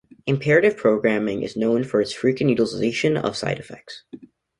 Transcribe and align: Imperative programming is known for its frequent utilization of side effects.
Imperative 0.25 0.75
programming 0.75 1.43
is 1.43 1.55
known 1.55 1.83
for 1.83 2.01
its 2.01 2.11
frequent 2.11 2.49
utilization 2.49 3.15
of 3.15 3.37
side 3.37 3.59
effects. 3.59 4.03